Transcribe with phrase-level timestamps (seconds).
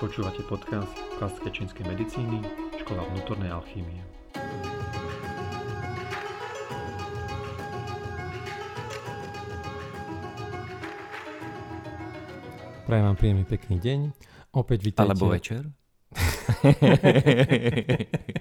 [0.00, 2.40] Počúvate podcast klasické čínskej medicíny,
[2.80, 4.00] škola vnútornej alchýmie.
[12.88, 14.00] Prajem vám príjemný pekný deň.
[14.56, 15.04] Opäť vítajte.
[15.04, 15.68] Alebo večer.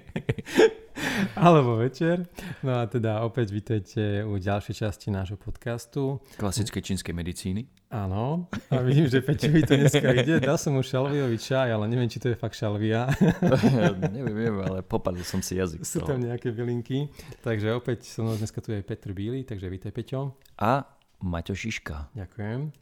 [1.40, 2.28] Alebo večer.
[2.60, 6.20] No a teda opäť vítajte u ďalšej časti nášho podcastu.
[6.36, 7.64] Klasické čínskej medicíny.
[7.88, 8.52] Áno.
[8.68, 10.44] A vidím, že Peťovi to dneska ide.
[10.44, 13.08] Dal som mu šalviový čaj, ale neviem, či to je fakt šalvia.
[13.40, 15.88] neviem, neviem, ale popadol som si jazyk.
[15.88, 17.08] Sú tam nejaké bylinky.
[17.40, 20.36] Takže opäť so mnou dneska tu je Petr Bíly, takže vítaj Peťo.
[20.60, 20.84] A
[21.24, 22.12] Maťo Šiška.
[22.20, 22.76] Ďakujem.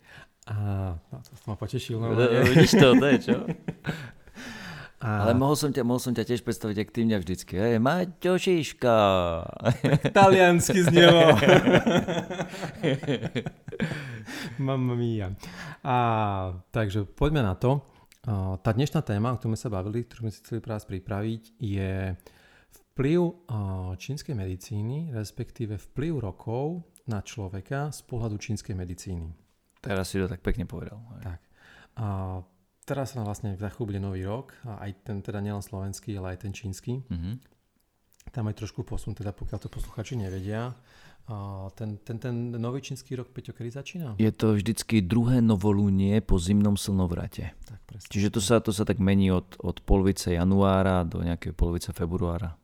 [0.50, 0.56] A
[0.98, 2.02] no, to som ma potešil.
[2.02, 3.38] No, Vidíš to, to je čo?
[4.98, 5.30] A...
[5.30, 7.54] Ale mohol som, ťa, mohol som ťa tiež predstaviť, ak ty mňa vždycky.
[7.54, 8.98] Hej, Maťo Šiška.
[10.18, 11.38] Taliansky znelo.
[14.66, 15.38] Mamma mia.
[15.86, 15.98] A,
[16.74, 17.86] takže poďme na to.
[18.66, 22.18] Tá dnešná téma, o ktorej sme sa bavili, ktorú sme si chceli práve pripraviť, je
[22.98, 23.22] vplyv
[24.02, 29.30] čínskej medicíny, respektíve vplyv rokov na človeka z pohľadu čínskej medicíny.
[29.78, 30.98] Teraz si to tak pekne povedal.
[31.22, 31.24] Hej.
[31.24, 31.40] Tak.
[32.02, 32.06] A
[32.88, 36.40] teraz sa vlastne za chvíľu bude nový rok, a aj ten teda nielen slovenský, ale
[36.40, 37.04] aj ten čínsky.
[37.04, 37.36] Mm-hmm.
[38.32, 40.72] Tam aj trošku posun, teda pokiaľ to posluchači nevedia.
[41.28, 44.16] A ten, ten, ten nový čínsky rok, Peťo, kedy začína?
[44.16, 47.52] Je to vždycky druhé novolúnie po zimnom slnovrate.
[47.68, 48.08] Tak, presne.
[48.08, 52.56] Čiže to sa, to sa tak mení od, od polovice januára do nejakej polovice februára.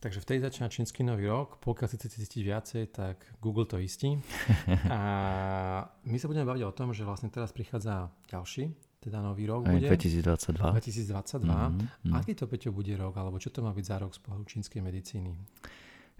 [0.00, 1.56] Takže vtedy začína čínsky nový rok.
[1.64, 4.20] Pokiaľ chcete zistiť viacej, tak Google to istí.
[4.92, 5.00] A
[6.04, 9.72] my sa budeme baviť o tom, že vlastne teraz prichádza ďalší teda nový rok Aj
[9.72, 9.88] bude.
[9.88, 10.60] 2022.
[10.60, 11.48] 2022.
[11.48, 12.12] Mm-hmm.
[12.12, 13.16] Aký to, Peťo, bude rok?
[13.16, 15.32] Alebo čo to má byť za rok z pohľadu čínskej medicíny?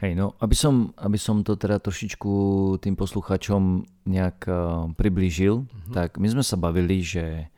[0.00, 2.32] Hej, no, aby som, aby som to teda trošičku
[2.80, 5.92] tým posluchačom nejak uh, priblížil, mm-hmm.
[5.92, 7.52] tak my sme sa bavili, že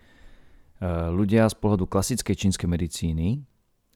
[0.82, 3.46] uh, ľudia z pohľadu klasickej čínskej medicíny,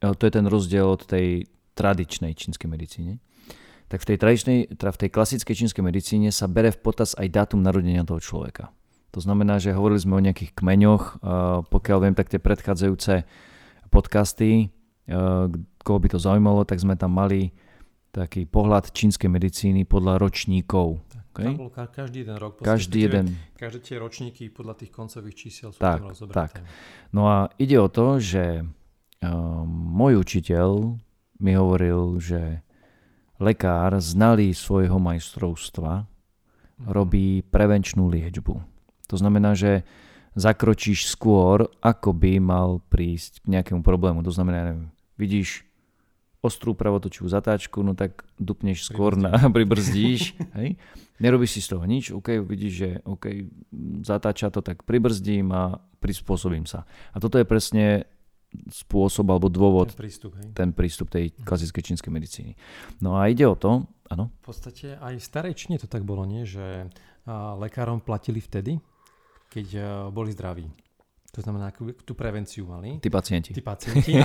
[0.07, 3.19] uh, to je ten rozdiel od tej tradičnej čínskej medicíny,
[3.91, 7.27] tak v tej, tradičnej, teda v tej klasickej čínskej medicíne sa bere v potaz aj
[7.27, 8.71] dátum narodenia toho človeka.
[9.15, 11.23] To znamená, že hovorili sme o nejakých kmeňoch,
[11.71, 13.25] pokiaľ viem, tak tie predchádzajúce
[13.89, 14.75] podcasty,
[15.81, 17.55] koho by to zaujímalo, tak sme tam mali
[18.11, 21.01] taký pohľad čínskej medicíny podľa ročníkov.
[21.37, 21.53] Okay?
[21.53, 22.65] Tam bol každý jeden rok.
[22.65, 23.27] Každý jeden.
[23.61, 26.65] Každé tie ročníky podľa tých koncových čísel sú tak, tam Tak.
[27.13, 28.65] No a ide o to, že
[29.69, 30.97] môj učiteľ
[31.41, 32.65] mi hovoril, že
[33.37, 36.89] lekár znalý svojho majstrovstva mm.
[36.89, 38.76] robí prevenčnú liečbu.
[39.11, 39.87] To znamená, že
[40.37, 44.21] zakročíš skôr, ako by mal prísť k nejakému problému.
[44.21, 45.65] To znamená, neviem, vidíš
[46.45, 50.79] ostrú pravotočivú zatáčku, no tak dupneš skôr na, pribrzdíš, hej?
[51.17, 53.25] Nerobíš si z toho nič, OK, vidíš, že OK,
[54.05, 56.85] zatáča to, tak pribrzdím a prispôsobím sa.
[57.11, 58.05] A toto je presne
[58.71, 60.49] spôsob alebo dôvod, ten prístup, hej.
[60.55, 61.45] ten prístup tej mhm.
[61.49, 62.53] klasickej čínskej medicíny.
[63.03, 64.31] No a ide o to, áno?
[64.45, 66.47] V podstate aj v starej Číne to tak bolo, nie?
[66.47, 66.93] Že
[67.59, 68.79] lekárom platili vtedy,
[69.57, 70.69] keď uh, boli zdraví.
[71.37, 72.97] To znamená, akú, tú prevenciu mali.
[72.97, 73.53] Tí pacienti.
[73.53, 74.17] Tí pacienti,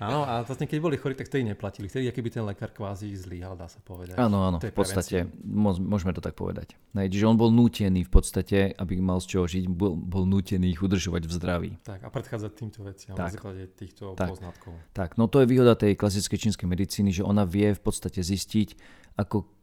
[0.00, 0.24] áno.
[0.24, 1.84] a vlastne keď boli chorí, tak vtedy neplatili.
[1.84, 4.16] Vtedy, aký by ten lekár kvázi zlíhal, dá sa povedať.
[4.16, 6.80] Áno, áno, v podstate, môžeme to tak povedať.
[6.96, 10.72] Nej, čiže on bol nútený v podstate, aby mal z čoho žiť, bol, bol nútený
[10.72, 11.76] ich udržovať v zdraví.
[11.84, 13.28] Tak, a predchádzať týmto veciam tak.
[13.28, 14.32] na základe týchto tak.
[14.32, 14.80] poznatkov.
[14.96, 18.80] Tak, no to je výhoda tej klasickej čínskej medicíny, že ona vie v podstate zistiť,
[19.20, 19.55] ako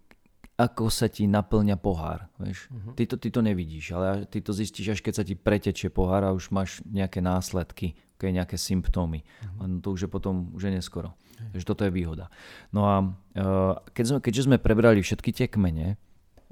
[0.54, 2.30] ako sa ti naplňa pohár.
[2.38, 2.70] Vieš?
[2.70, 2.94] Uh-huh.
[2.94, 6.22] Ty, to, ty to nevidíš, ale ty to zistíš až keď sa ti pretečie pohár
[6.22, 9.26] a už máš nejaké následky, okay, nejaké symptómy.
[9.26, 9.66] Uh-huh.
[9.66, 11.18] No to už je potom už je neskoro.
[11.18, 11.50] Uh-huh.
[11.58, 12.30] Takže toto je výhoda.
[12.70, 15.98] No a uh, keď sme, keďže sme prebrali všetky tie kmene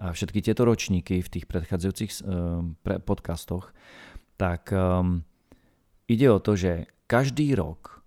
[0.01, 3.69] a všetky tieto ročníky v tých predchádzajúcich uh, pre podcastoch,
[4.41, 5.21] tak um,
[6.09, 8.01] ide o to, že každý rok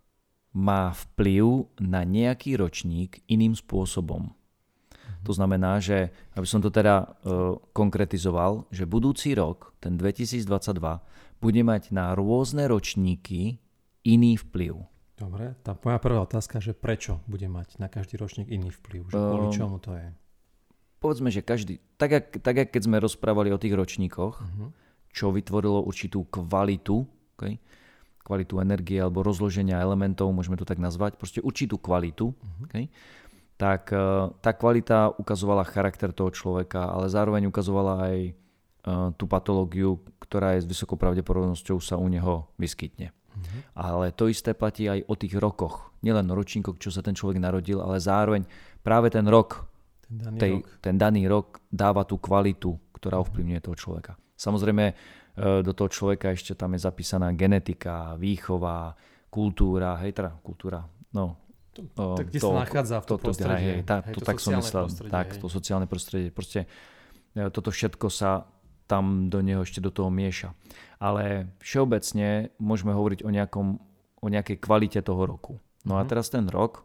[0.54, 4.34] má vplyv na nejaký ročník iným spôsobom.
[5.24, 10.44] To znamená, že, aby som to teda uh, konkretizoval, že budúci rok, ten 2022,
[11.40, 13.60] bude mať na rôzne ročníky
[14.04, 14.84] iný vplyv.
[15.14, 19.14] Dobre, tá moja prvá otázka, že prečo bude mať na každý ročník iný vplyv?
[19.14, 20.08] Že kvôli ehm, čomu to je?
[20.98, 24.68] Povedzme, že každý, tak jak, tak jak keď sme rozprávali o tých ročníkoch, uh-huh.
[25.14, 27.06] čo vytvorilo určitú kvalitu,
[27.38, 27.62] okay?
[28.26, 32.66] kvalitu energie alebo rozloženia elementov, môžeme to tak nazvať, proste určitú kvalitu, uh-huh.
[32.66, 32.90] okay?
[33.54, 38.32] Tak e, tá kvalita ukazovala charakter toho človeka, ale zároveň ukazovala aj e,
[39.14, 43.10] tú patológiu, ktorá je s vysokou pravdepodobnosťou sa u neho vyskytne.
[43.10, 43.60] Mm-hmm.
[43.78, 45.94] Ale to isté platí aj o tých rokoch.
[46.02, 48.46] Nielen ročníkoch, čo sa ten človek narodil, ale zároveň
[48.82, 49.66] práve ten rok,
[50.06, 50.66] ten daný, tej, rok.
[50.82, 54.12] Ten daný rok dáva tú kvalitu, ktorá ovplyvňuje toho človeka.
[54.34, 54.84] Samozrejme,
[55.66, 58.94] do toho človeka ešte tam je zapísaná genetika, výchova,
[59.34, 61.43] kultúra, hej, teda kultúra, no,
[61.82, 63.66] to, tak kde to, sa nachádza v tom to, prostredí.
[63.66, 65.40] Hej, tá, hej, to, to tak som myslel, tak, hej.
[65.42, 66.30] to sociálne prostredie.
[66.30, 66.70] Proste
[67.34, 68.46] e, toto všetko sa
[68.86, 70.52] tam do neho ešte do toho mieša.
[71.00, 73.66] Ale všeobecne môžeme hovoriť o, nejakom,
[74.20, 75.58] o nejakej kvalite toho roku.
[75.84, 76.08] No a mhm.
[76.08, 76.84] teraz ten rok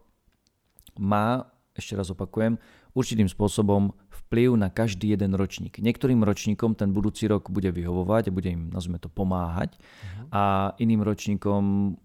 [0.99, 2.59] má, ešte raz opakujem,
[2.97, 3.93] určitým spôsobom
[4.29, 5.77] vplyv na každý jeden ročník.
[5.79, 10.25] Niektorým ročníkom ten budúci rok bude vyhovovať a bude im, nazvime to, pomáhať uh-huh.
[10.33, 10.43] a
[10.81, 11.95] iným ročníkom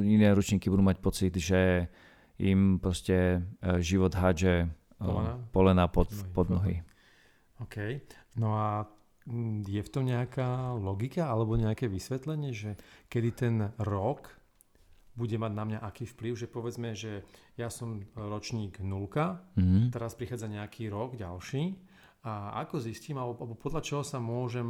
[0.00, 1.92] iné ročníky budú mať pocit, že
[2.40, 4.66] im proste e, život hádže e,
[4.98, 6.82] polena, polena pod, pod nohy.
[7.62, 8.02] OK.
[8.40, 8.88] No a
[9.64, 12.70] je v tom nejaká logika alebo nejaké vysvetlenie, že
[13.08, 14.28] kedy ten rok
[15.14, 17.22] bude mať na mňa aký vplyv, že povedzme, že
[17.54, 19.94] ja som ročník nulka, mm-hmm.
[19.94, 21.78] teraz prichádza nejaký rok ďalší
[22.26, 24.66] a ako zistím, alebo, alebo podľa čoho sa môžem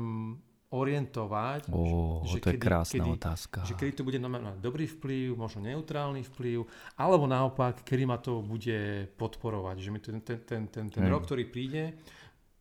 [0.74, 1.70] orientovať.
[1.70, 3.58] Ó, že to kedy, je krásna kedy, otázka.
[3.62, 6.66] Že kedy to bude na mňa dobrý vplyv, možno neutrálny vplyv,
[6.98, 9.76] alebo naopak, kedy ma to bude podporovať.
[9.78, 11.94] Že mi ten, ten, ten, ten, ten rok, ktorý príde,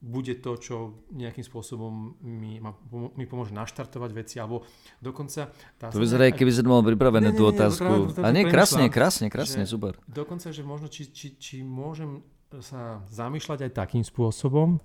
[0.03, 0.75] bude to, čo
[1.15, 2.75] nejakým spôsobom mi, ma,
[3.15, 4.67] mi pomôže naštartovať veci, alebo
[4.99, 5.47] dokonca...
[5.79, 8.11] to vyzerá, aj keby si mal pripravené tú otázku.
[8.19, 9.95] A nie, krásne, krásne, krásne, super.
[10.03, 12.19] Dokonca, že možno, či, či, či môžem
[12.59, 14.83] sa zamýšľať aj takým spôsobom,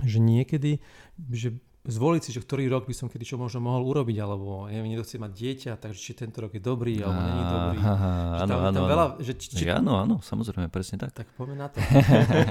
[0.00, 0.80] že niekedy,
[1.28, 4.90] že zvoliť si, že ktorý rok by som kedy čo možno mohol urobiť, alebo neviem,
[4.90, 7.78] niekto chce mať dieťa, takže či tento rok je dobrý, alebo není dobrý.
[7.78, 8.12] Aha,
[8.42, 9.64] áno, tam, áno, tam veľa, že, či, či...
[9.70, 11.14] Áno, áno, samozrejme, presne tak.
[11.14, 11.78] Tak poďme na to.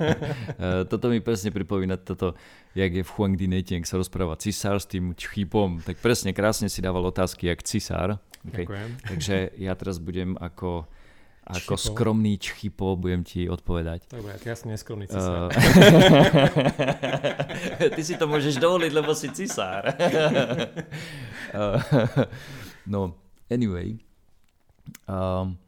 [0.92, 2.34] Toto mi presne pripomína toto,
[2.74, 6.72] jak je v Huang Di Netieng sa rozpráva cisár s tým chýpom, tak presne krásne
[6.72, 8.18] si dával otázky jak cisár.
[8.48, 8.64] Okay.
[8.64, 8.90] Ďakujem.
[9.04, 10.88] Takže ja teraz budem ako
[11.46, 11.94] ako Čchipo.
[11.94, 14.10] skromný čchipo budem ti odpovedať.
[14.10, 15.54] Tak ja som neskromný cisár.
[15.54, 15.62] Uh,
[17.96, 19.94] ty si to môžeš dovoliť, lebo si cisár.
[21.54, 21.78] uh,
[22.94, 23.14] no,
[23.46, 23.94] anyway.
[25.06, 25.62] Um,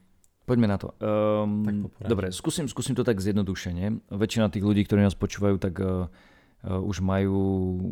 [0.50, 0.98] poďme na to.
[0.98, 4.02] Um, dobre, skúsim, skúsim to tak zjednodušene.
[4.10, 6.14] Väčšina tých ľudí, ktorí nás počúvajú, tak uh, Eh,
[6.66, 7.38] už majú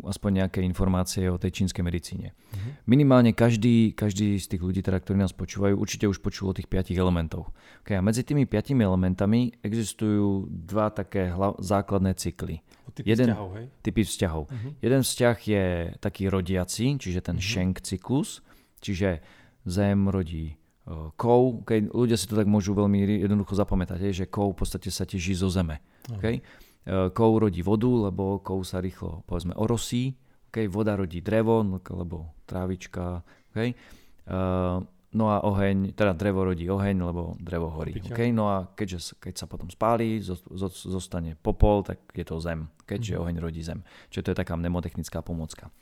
[0.10, 2.34] aspoň nejaké informácie o tej čínskej medicíne.
[2.34, 2.74] Uh-huh.
[2.90, 6.66] Minimálne každý, každý z tých ľudí, teda, ktorí nás počúvajú, určite už počul o tých
[6.66, 7.54] piatich elementov.
[7.86, 12.66] Okay, a medzi tými piatimi elementami existujú dva také hla- základné cykly.
[12.90, 13.66] O typy Jeden, vzťahov, hej?
[13.86, 14.44] Typy vzťahov.
[14.50, 14.72] Uh-huh.
[14.82, 15.64] Jeden vzťah je
[16.02, 17.46] taký rodiaci, čiže ten uh-huh.
[17.46, 18.42] Schenk cyklus,
[18.82, 19.22] čiže
[19.66, 20.58] Zem rodí
[20.90, 21.62] uh, kov.
[21.70, 25.38] Okay, ľudia si to tak môžu veľmi jednoducho zapamätať, že kov v podstate sa teží
[25.38, 25.86] zo Zeme.
[26.18, 26.42] Okay?
[26.42, 26.65] Uh-huh.
[26.86, 30.14] Eh, kov rodí vodu, lebo kov sa rýchlo povedzme orosí,
[30.54, 30.70] okay?
[30.70, 33.74] voda rodí drevo, no, lebo trávička, okay?
[34.30, 34.78] uh,
[35.18, 37.98] no a oheň, teda drevo rodí oheň, lebo drevo horí.
[37.98, 38.30] Okay?
[38.30, 40.22] No a keďže, keď sa potom spálí,
[40.70, 43.24] zostane popol, tak je to zem, keďže mm-hmm.
[43.26, 43.82] oheň rodí zem.
[44.14, 45.74] Čiže to je taká mnemotechnická pomocka.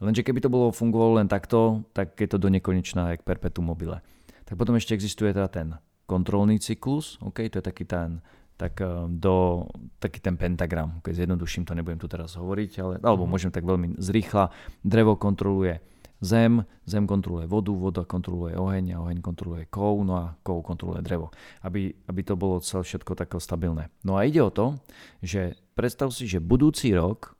[0.00, 4.00] Lenže keby to bolo fungovalo len takto, tak je to do nekonečná, jak perpetuum mobile.
[4.48, 5.76] Tak potom ešte existuje teda ten
[6.08, 7.52] kontrolný cyklus, okay?
[7.52, 8.24] to je taký ten
[8.58, 9.64] tak eh, do
[10.02, 13.30] taký ten pentagram, keď zjednoduším to, nebudem tu teraz hovoriť, ale, alebo mm.
[13.30, 14.50] môžem tak veľmi zrýchla.
[14.82, 15.78] Drevo kontroluje
[16.18, 21.06] zem, zem kontroluje vodu, voda kontroluje oheň a oheň kontroluje kov, no a kov kontroluje
[21.06, 21.30] drevo.
[21.62, 23.94] Aby, aby to bolo celé všetko tako stabilné.
[24.02, 24.82] No a ide o to,
[25.22, 27.38] že predstav si, že budúci rok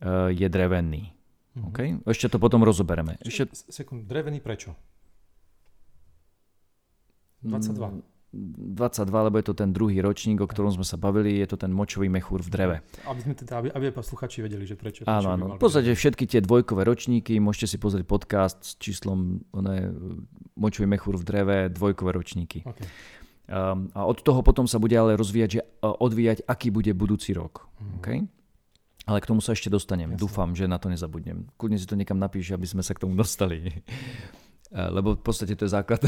[0.00, 1.12] uh, je drevený.
[1.12, 1.68] Mm-hmm.
[1.72, 1.88] Okay?
[2.08, 3.20] Ešte to potom rozobereme.
[3.20, 3.52] Ešte...
[3.68, 4.72] Sekund, drevený prečo?
[7.44, 8.15] 22.
[8.36, 11.56] Mm, 22, lebo je to ten druhý ročník, o ktorom sme sa bavili, je to
[11.56, 12.76] ten močový mechúr v dreve.
[13.08, 15.08] Aby, sme teda, aby, aby posluchači vedeli, že prečo.
[15.08, 15.44] Áno, áno.
[15.56, 19.76] V podstate všetky tie dvojkové ročníky, môžete si pozrieť podcast s číslom one,
[20.60, 22.60] močový mechúr v dreve, dvojkové ročníky.
[22.68, 22.88] Okay.
[23.46, 27.70] Um, a od toho potom sa bude ale rozvíjať, že, odvíjať, aký bude budúci rok.
[27.78, 27.92] Mm.
[28.02, 28.18] Okay?
[29.06, 30.10] Ale k tomu sa ešte dostanem.
[30.10, 30.20] Jasne.
[30.20, 31.46] Dúfam, že na to nezabudnem.
[31.54, 33.70] Kľudne si to niekam napíš, aby sme sa k tomu dostali.
[34.74, 36.02] Eh, lebo v podstate to je základ.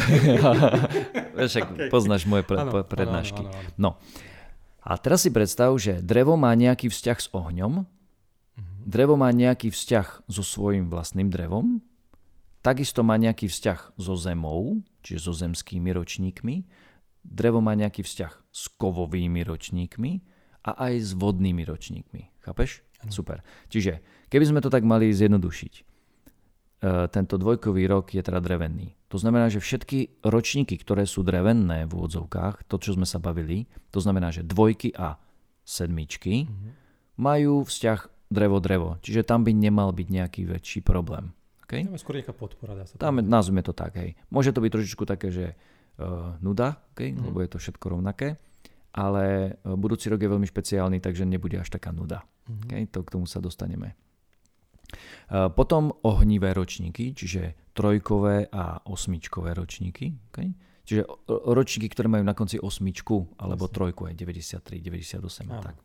[1.39, 1.89] Však okay.
[1.95, 3.47] poznáš moje pre, ano, prednášky.
[3.47, 3.71] Ano, ano, ano.
[3.79, 3.91] No.
[4.83, 8.77] A teraz si predstav, že drevo má nejaký vzťah s ohňom, mhm.
[8.83, 11.79] drevo má nejaký vzťah so svojím vlastným drevom,
[12.65, 16.67] takisto má nejaký vzťah so zemou, čiže so zemskými ročníkmi,
[17.23, 20.13] drevo má nejaký vzťah s kovovými ročníkmi
[20.67, 22.43] a aj s vodnými ročníkmi.
[22.43, 22.83] Chápeš?
[22.99, 23.15] Ano.
[23.15, 23.47] Super.
[23.71, 25.88] Čiže keby sme to tak mali zjednodušiť,
[26.85, 28.95] tento dvojkový rok je teda drevený.
[29.09, 33.67] To znamená, že všetky ročníky, ktoré sú drevené v úvodzovkách, to, čo sme sa bavili,
[33.91, 35.19] to znamená, že dvojky a
[35.65, 36.71] sedmičky mm-hmm.
[37.19, 39.01] majú vzťah drevo-drevo.
[39.01, 41.33] Čiže tam by nemal byť nejaký väčší problém.
[41.65, 41.89] Okay?
[41.89, 42.77] Tam je skôr nejaká podpora.
[42.77, 43.97] Dá sa tam, nazvime to tak.
[43.97, 44.17] Hej.
[44.29, 47.11] Môže to byť trošičku také, že uh, nuda, okay?
[47.11, 47.27] mm-hmm.
[47.33, 48.37] lebo je to všetko rovnaké,
[48.93, 52.25] ale uh, budúci rok je veľmi špeciálny, takže nebude až taká nuda.
[52.49, 52.65] Mm-hmm.
[52.69, 52.83] Okay?
[52.93, 53.97] To k tomu sa dostaneme.
[55.29, 60.11] Potom ohnivé ročníky, čiže trojkové a osmičkové ročníky.
[60.33, 60.51] Okay?
[60.89, 65.77] Čiže ročníky, ktoré majú na konci osmičku alebo trojku, aj 93, 98 a tak.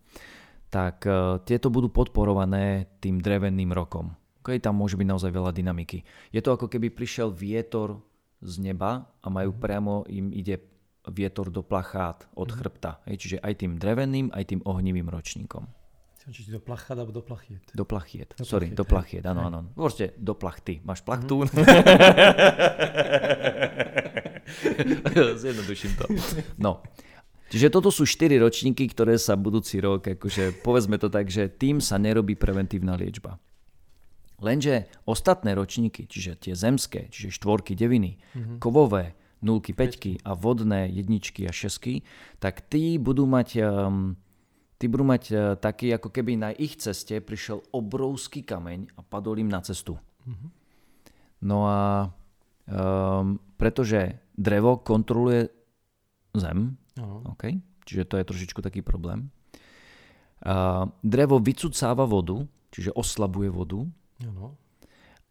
[0.74, 4.16] Tak uh, tieto budú podporované tým dreveným rokom.
[4.42, 4.58] Okay?
[4.64, 6.02] Tam môže byť naozaj veľa dynamiky.
[6.32, 8.00] Je to ako keby prišiel vietor
[8.42, 9.60] z neba a majú mm.
[9.60, 10.64] priamo, im ide
[11.12, 12.56] vietor do plachát od mm.
[12.58, 12.92] chrbta.
[13.06, 13.16] Hej?
[13.22, 15.83] Čiže aj tým dreveným, aj tým ohnivým ročníkom.
[16.32, 17.60] Či do plachát alebo do plachiet?
[17.76, 19.60] Do plachiet, do sorry, plachiet, do plachiet, áno, áno.
[19.76, 20.80] Proste do plachty.
[20.88, 21.44] Máš plachtu?
[21.44, 21.52] Mm.
[25.42, 26.06] Zjednoduším to.
[26.58, 26.84] No.
[27.54, 31.78] Čiže toto sú 4 ročníky, ktoré sa budúci rok, akože povedzme to tak, že tým
[31.78, 33.38] sa nerobí preventívna liečba.
[34.42, 38.58] Lenže ostatné ročníky, čiže tie zemské, čiže štvorky, deviny, mm-hmm.
[38.58, 39.14] kovové,
[39.46, 42.02] nulky, peťky a vodné jedničky a šesky,
[42.42, 44.18] tak tí budú mať um,
[44.84, 49.40] tí budú mať uh, taký, ako keby na ich ceste prišiel obrovský kameň a padol
[49.40, 49.96] im na cestu.
[50.28, 50.50] Mm-hmm.
[51.48, 52.12] No a
[52.68, 55.48] um, pretože drevo kontroluje
[56.36, 57.32] zem, uh-huh.
[57.32, 57.64] okay?
[57.88, 59.32] čiže to je trošičku taký problém.
[60.44, 63.88] Uh, drevo vycucáva vodu, čiže oslabuje vodu.
[63.88, 64.52] Uh-huh.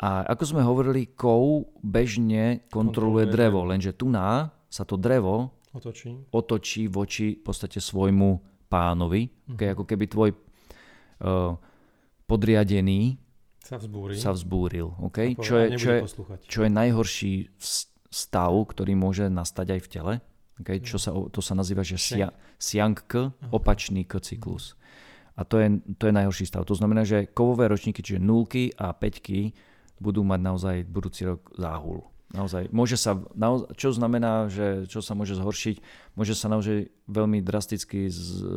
[0.00, 5.52] A ako sme hovorili, kov bežne kontroluje, kontroluje drevo, lenže tu na sa to drevo
[5.76, 9.52] otočí, otočí voči v podstate svojmu pánovi, uh-huh.
[9.52, 11.52] okay, ako keby tvoj uh,
[12.24, 13.20] podriadený
[13.60, 14.16] sa, vzbúri.
[14.16, 14.88] sa vzbúril.
[15.12, 15.36] Okay?
[15.36, 16.00] Čo, je, čo, je,
[16.48, 17.32] čo je najhorší
[18.08, 20.14] stav, ktorý môže nastať aj v tele.
[20.64, 20.80] Okay?
[20.80, 22.00] Čo sa, to sa nazýva, že
[22.56, 24.74] siang k, opačný k cyklus.
[25.32, 26.68] A to je, to je najhorší stav.
[26.68, 29.56] To znamená, že kovové ročníky, čiže nulky a peťky,
[29.96, 32.11] budú mať naozaj budúci rok záhul.
[32.32, 35.84] Naozaj, môže sa, naozaj, čo znamená, že čo sa môže zhoršiť?
[36.16, 38.48] Môže sa naozaj veľmi drasticky z,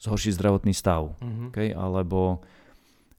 [0.00, 1.12] zhoršiť zdravotný stav.
[1.20, 1.48] Mm-hmm.
[1.52, 1.76] Okay?
[1.76, 2.40] Alebo,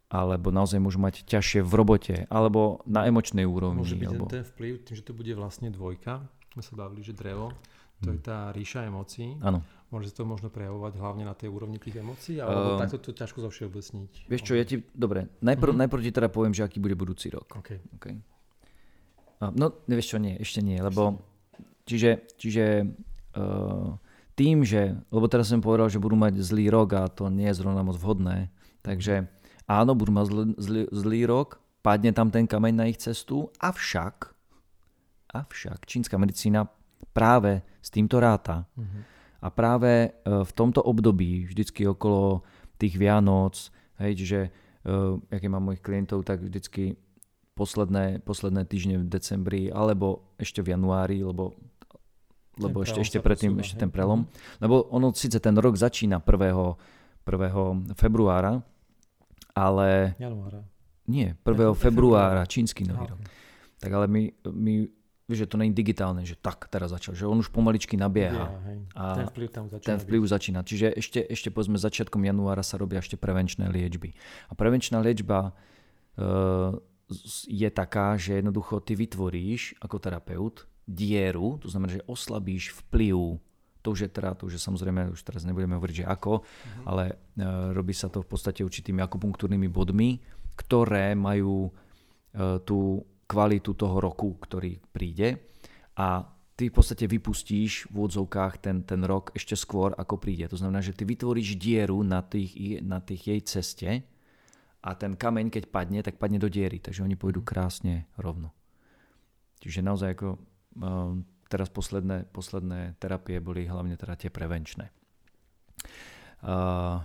[0.10, 3.86] alebo naozaj môžu mať ťažšie v robote, alebo na emočnej úrovni.
[3.86, 4.26] Môže byť alebo...
[4.34, 6.26] ten vplyv, tým, že to bude vlastne dvojka.
[6.58, 7.54] My sa bavili, že drevo,
[8.02, 8.16] to mm.
[8.18, 9.38] je tá ríša emócií.
[9.46, 9.62] Áno.
[9.94, 13.14] Môže sa to možno prejavovať hlavne na tej úrovni tých emócií, alebo uh, takto to
[13.14, 14.26] ťažko zovšeobecniť.
[14.26, 15.82] Vieš čo, ja ti, dobre, najprv, uh-huh.
[15.86, 17.46] najprv ti teda poviem, že aký bude budúci rok.
[17.62, 17.78] Okay.
[18.02, 18.18] Okay.
[19.42, 21.20] No, nevieš čo, nie, ešte nie, lebo
[21.84, 22.88] čiže, čiže
[23.36, 24.00] uh,
[24.34, 27.60] tým, že, lebo teraz som povedal, že budú mať zlý rok a to nie je
[27.60, 28.48] zrovna moc vhodné,
[28.80, 29.28] takže
[29.68, 34.32] áno, budú mať zlý, zlý, zlý rok, padne tam ten kameň na ich cestu, avšak,
[35.36, 36.72] avšak čínska medicína
[37.12, 38.66] práve s týmto ráta.
[38.80, 39.16] Uh-huh
[39.46, 42.42] a práve e, v tomto období, vždycky okolo
[42.82, 43.70] tých Vianoc,
[44.02, 44.40] hej, čiže
[44.84, 46.98] uh, e, keď mám mojich klientov, tak vždycky
[47.56, 51.56] posledné, posledné týždne v decembri alebo ešte v januári, lebo,
[52.60, 54.28] lebo ešte, ešte predtým, posúva, ešte ten prelom.
[54.60, 57.26] Lebo ono síce ten rok začína 1.
[57.26, 57.96] 1.
[57.96, 58.62] februára,
[59.56, 60.14] ale...
[60.20, 60.62] Januára.
[61.08, 61.74] Nie, 1.
[61.80, 63.20] februára, čínsky nový rok.
[63.80, 64.74] Tak ale my, my
[65.26, 68.46] že to je digitálne, že tak teraz začal, že on už pomaličky nabieha.
[68.46, 69.90] Yeah, a ten vplyv tam začína.
[69.90, 70.30] Ten vplyv byť.
[70.30, 70.60] začína.
[70.62, 74.14] Čiže ešte, ešte povedzme začiatkom januára sa robia ešte prevenčné liečby.
[74.14, 75.58] A prevenčná liečba
[76.22, 76.78] uh,
[77.46, 83.42] je taká, že jednoducho ty vytvoríš ako terapeut dieru, to znamená, že oslabíš vplyv
[83.86, 86.90] to už je teda, to už je samozrejme, už teraz nebudeme hovoriť, že ako, uh-huh.
[86.90, 90.18] ale uh, robí sa to v podstate určitými akupunktúrnymi bodmi,
[90.58, 95.38] ktoré majú uh, tú kvalitu toho roku, ktorý príde
[95.94, 96.26] a
[96.58, 100.50] ty v podstate vypustíš v úvodzovkách ten, ten rok ešte skôr, ako príde.
[100.50, 103.90] To znamená, že ty vytvoríš dieru na tých, na tých jej ceste
[104.86, 106.78] a ten kameň, keď padne, tak padne do diery.
[106.78, 107.48] Takže oni pôjdu mhm.
[107.50, 108.54] krásne rovno.
[109.58, 110.28] Čiže naozaj ako
[110.78, 114.94] um, teraz posledné, posledné terapie boli hlavne teda tie prevenčné.
[116.46, 117.02] Uh,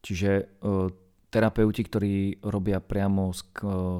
[0.00, 0.88] čiže uh,
[1.28, 3.44] terapeuti, ktorí robia priamo s,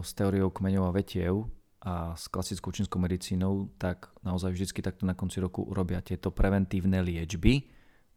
[0.00, 1.44] s teóriou kmeňov a vetiev
[1.84, 7.04] a s klasickou čínskou medicínou, tak naozaj vždy takto na konci roku urobia tieto preventívne
[7.04, 7.68] liečby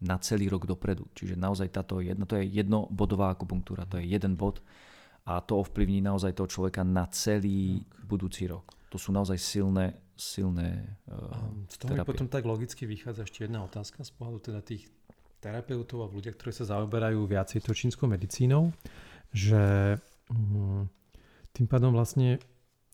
[0.04, 1.08] na celý rok dopredu.
[1.16, 4.60] Čiže naozaj táto jedna, to je jednobodová akupunktúra, to je jeden bod
[5.24, 8.76] a to ovplyvní naozaj toho človeka na celý budúci rok.
[8.92, 12.10] To sú naozaj silné, silné uh, Z toho terapie.
[12.12, 14.92] potom tak logicky vychádza ešte jedna otázka z pohľadu teda tých
[15.40, 18.72] terapeutov a ľudia, ktorí sa zaoberajú viacej to čínskou medicínou,
[19.32, 19.96] že
[20.32, 20.88] um,
[21.52, 22.40] tým pádom vlastne,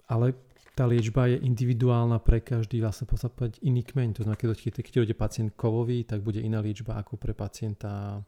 [0.10, 0.34] ale
[0.74, 4.16] tá liečba je individuálna pre každý vlastne povedať iný kmeň.
[4.16, 8.24] To znamená, keď, ide pacient kovový, tak bude iná liečba ako pre pacienta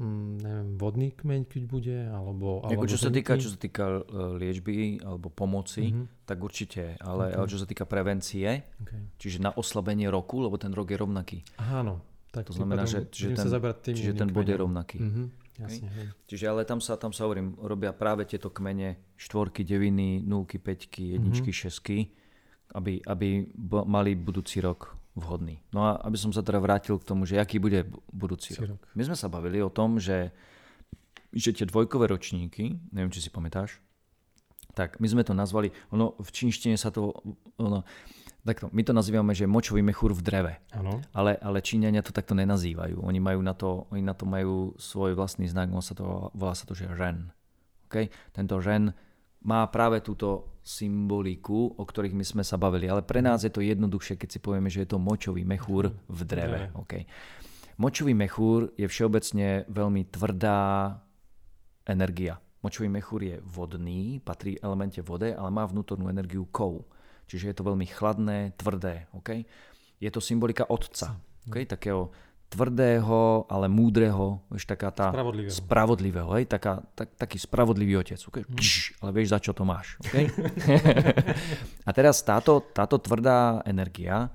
[0.00, 2.64] hm, neviem, vodný kmeň, keď bude, alebo...
[2.64, 6.24] alebo čo, sa týka, čo sa týka e, liečby alebo pomoci, mm-hmm.
[6.24, 7.36] tak určite, ale, okay.
[7.36, 9.12] ale čo sa týka prevencie, okay.
[9.20, 11.38] čiže na oslabenie roku, lebo ten rok je rovnaký.
[11.60, 12.00] Áno,
[12.32, 14.98] tak to znamená, že, čiže ten, tým čiže ten bod je rovnaký.
[14.98, 15.26] Mm-hmm.
[15.60, 16.06] Jasne, hej.
[16.24, 21.20] Čiže ale tam sa, tam sa hovorím, robia práve tieto kmene štvorky, deviny, nulky, peťky,
[21.20, 21.68] jedničky, mm-hmm.
[21.68, 21.98] šesky,
[22.72, 23.44] aby, aby
[23.84, 25.62] mali budúci rok vhodný.
[25.74, 28.78] No a aby som sa teda vrátil k tomu, že aký bude budúci rok.
[28.78, 28.82] rok.
[28.94, 30.30] My sme sa bavili o tom, že,
[31.34, 33.82] že tie dvojkové ročníky, neviem, či si pamätáš,
[34.70, 37.10] tak my sme to nazvali, ono v čínštine sa to,
[37.58, 37.82] ono,
[38.46, 40.54] takto, my to nazývame, že močový mechúr v dreve.
[40.72, 41.02] Ano.
[41.10, 43.02] Ale, ale Číňania to takto nenazývajú.
[43.02, 46.54] Oni, majú na to, oni na to majú svoj vlastný znak, on sa to, volá
[46.54, 47.34] sa to, že ren.
[47.90, 48.08] Okay?
[48.30, 48.94] Tento ren
[49.42, 52.86] má práve túto symboliku, o ktorých my sme sa bavili.
[52.86, 56.20] Ale pre nás je to jednoduchšie, keď si povieme, že je to močový mechúr v
[56.28, 56.68] dreve.
[56.86, 57.08] Okay.
[57.80, 61.00] Močový mechúr je všeobecne veľmi tvrdá
[61.88, 62.36] energia.
[62.60, 66.84] Močový mechúr je vodný, patrí elemente vode, ale má vnútornú energiu kou.
[67.24, 69.08] Čiže je to veľmi chladné, tvrdé.
[69.16, 69.48] Okay?
[69.96, 71.16] Je to symbolika otca.
[71.48, 71.64] Okay?
[71.64, 72.12] Takého
[72.50, 76.44] tvrdého, ale múdreho, vieš, taká tá spravodlivého, spravodlivého hej?
[76.50, 78.18] Taká, tak, taký spravodlivý otec.
[78.18, 78.42] Okay?
[78.42, 78.58] Mm.
[78.58, 79.94] Pš, ale vieš, za čo to máš.
[80.02, 80.26] Okay?
[81.88, 84.34] a teraz táto, táto tvrdá energia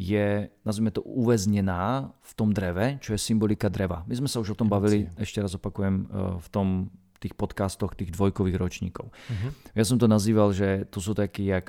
[0.00, 4.08] je, nazvime to, uväznená v tom dreve, čo je symbolika dreva.
[4.08, 6.88] My sme sa už o tom bavili, ešte raz opakujem, eh, v tom
[7.20, 9.12] tých podcastoch tých dvojkových ročníkov.
[9.12, 9.52] Uh-huh.
[9.76, 11.68] Ja som to nazýval, že to sú takí jak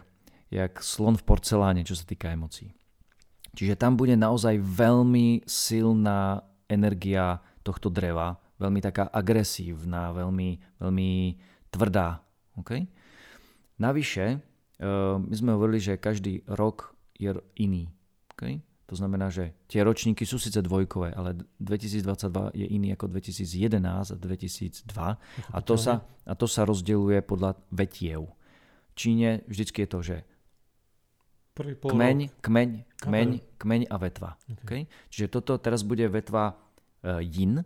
[0.51, 2.75] jak slon v porceláne, čo sa týka emócií.
[3.51, 6.39] Čiže tam bude naozaj veľmi silná
[6.71, 11.09] energia tohto dreva, veľmi taká agresívna, veľmi, veľmi
[11.67, 12.23] tvrdá.
[12.63, 12.87] Okay?
[13.75, 17.91] Navyše, uh, my sme hovorili, že každý rok je iný.
[18.33, 18.63] Okay?
[18.91, 24.15] To znamená, že tie ročníky sú síce dvojkové, ale 2022 je iný ako 2011 a
[24.19, 24.83] 2002
[25.55, 28.27] a to sa, a to sa rozdeľuje podľa vetiev.
[28.91, 30.17] V Číne vždycky je to, že
[31.51, 32.31] Prvý pol kmeň, rok.
[32.47, 32.69] kmeň,
[33.03, 33.29] kmeň,
[33.59, 34.39] kmeň a vetva.
[34.63, 34.63] Okay.
[34.63, 34.81] Okay?
[35.11, 37.59] Čiže toto teraz bude vetva uh, yin,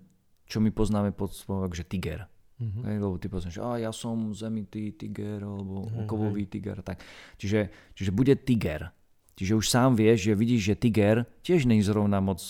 [0.49, 2.25] čo my poznáme pod slovom, že tiger.
[2.57, 2.81] Uh-huh.
[2.81, 2.97] Okay?
[2.97, 6.09] Lebo ty poznáš, že ja som zemitý tiger, alebo uh-huh.
[6.09, 6.81] kovový tiger.
[6.81, 6.97] Tak.
[7.37, 8.89] Čiže, čiže bude tiger.
[9.37, 12.41] Čiže už sám vieš, že vidíš, že tiger tiež nie je zrovna moc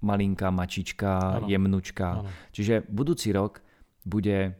[0.00, 1.50] malinká mačička, ano.
[1.50, 2.24] jemnučka.
[2.24, 2.30] Ano.
[2.54, 3.60] Čiže budúci rok
[4.06, 4.54] bude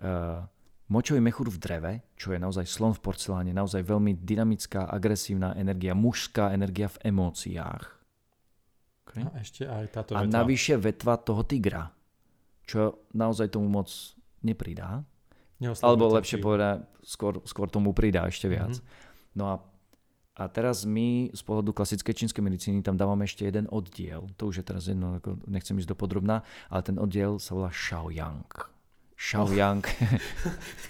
[0.00, 0.46] uh,
[0.86, 5.98] Močový mechúr v dreve, čo je naozaj slon v porceláne, naozaj veľmi dynamická, agresívna energia,
[5.98, 7.82] mužská energia v emóciách.
[9.02, 9.26] Okay.
[9.26, 10.22] A ešte aj táto vetva.
[10.22, 11.90] A navyše vetva toho tigra,
[12.62, 13.90] čo naozaj tomu moc
[14.46, 15.02] nepridá.
[15.82, 18.78] Alebo lepšie povedať, skôr, skôr tomu pridá ešte viac.
[18.78, 19.34] Mm-hmm.
[19.34, 19.54] No a,
[20.38, 24.30] a teraz my z pohľadu klasickej čínskej medicíny tam dávame ešte jeden oddiel.
[24.38, 25.18] To už je teraz jedno,
[25.50, 28.75] nechcem ísť do podrobná, ale ten oddiel sa volá Shaoyang.
[29.56, 29.88] Yang.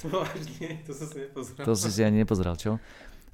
[0.02, 1.64] to vážne, to som si nepozeral.
[1.64, 2.82] To si si ani nepozeral, čo?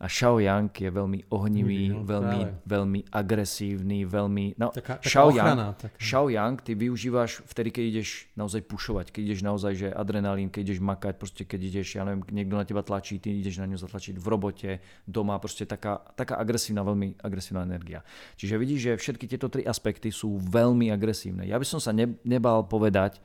[0.03, 4.59] A Yang je veľmi ohnivý, no, veľmi, veľmi agresívny, veľmi...
[4.59, 5.95] No, taká, taká ochrana, taká.
[6.27, 10.83] Yang ty využívaš vtedy, keď ideš naozaj pušovať, keď ideš naozaj, že adrenalín, keď ideš
[10.83, 14.19] makať, proste keď ideš, ja neviem, niekto na teba tlačí, ty ideš na ňu zatlačiť
[14.19, 14.71] v robote,
[15.07, 18.03] doma, proste taká, taká agresívna, veľmi agresívna energia.
[18.35, 21.47] Čiže vidíš, že všetky tieto tri aspekty sú veľmi agresívne.
[21.47, 23.23] Ja by som sa ne, nebal povedať,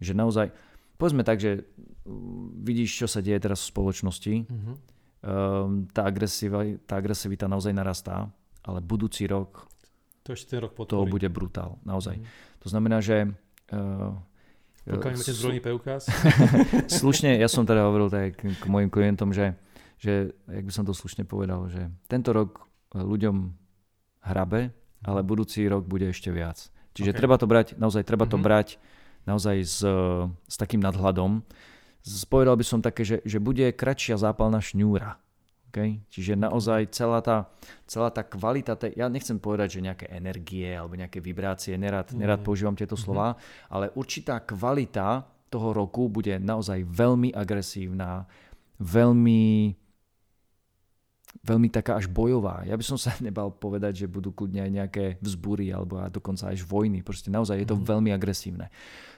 [0.00, 0.56] že naozaj
[0.96, 1.64] povedzme tak, že
[2.06, 8.28] mm, vidíš, čo sa deje teraz v spoločnosti, um, tá, agresivita, tá agresivita naozaj narastá,
[8.64, 9.68] ale budúci rok
[10.24, 12.16] to, ešte ten rok to bude brutál, naozaj.
[12.16, 12.64] Uh-huh.
[12.64, 13.28] To znamená, že
[13.76, 14.16] uh,
[14.84, 16.08] pokiaľ máte zbrojný preukaz.
[17.00, 19.56] slušne, ja som teda hovoril tak k, k mojim klientom, že,
[19.96, 23.52] že, jak by som to slušne povedal, že tento rok ľuďom
[24.28, 24.72] hrabe,
[25.04, 25.28] ale mhm.
[25.28, 26.68] budúci rok bude ešte viac.
[26.94, 27.20] Čiže okay.
[27.20, 28.38] treba to brať, naozaj treba mm-hmm.
[28.38, 28.68] to brať
[29.24, 29.78] naozaj s,
[30.48, 31.44] s takým nadhľadom.
[32.04, 35.16] Spovedal by som také, že, že bude kratšia zápalná šňúra.
[35.74, 35.98] Okay?
[36.06, 37.50] Čiže naozaj celá tá,
[37.90, 42.22] celá tá kvalita, tej, ja nechcem povedať, že nejaké energie alebo nejaké vibrácie, nerad, mm.
[42.22, 43.10] nerad používam tieto mm-hmm.
[43.10, 43.34] slova,
[43.66, 48.22] ale určitá kvalita toho roku bude naozaj veľmi agresívna,
[48.78, 49.74] veľmi
[51.42, 52.62] veľmi taká až bojová.
[52.62, 56.62] Ja by som sa nebal povedať, že budú kľudne aj nejaké vzbúry alebo dokonca až
[56.62, 57.02] vojny.
[57.02, 57.82] Proste naozaj je to mm.
[57.82, 58.70] veľmi agresívne.